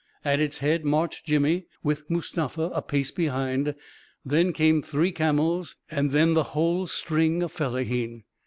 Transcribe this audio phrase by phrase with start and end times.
[0.25, 3.75] At its head marched Jimmy, with Mustafa a pace behind;
[4.25, 8.23] then came three camels, and then the whole String of fellahin